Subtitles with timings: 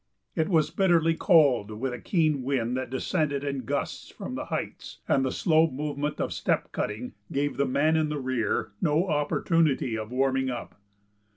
[0.35, 4.97] It was bitterly cold, with a keen wind that descended in gusts from the heights,
[5.07, 9.95] and the slow movement of step cutting gave the man in the rear no opportunity
[9.95, 10.73] of warming up.